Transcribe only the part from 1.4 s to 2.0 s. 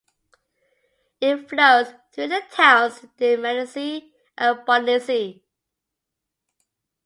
flows